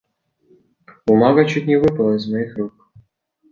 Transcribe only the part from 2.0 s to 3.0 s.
из моих рук.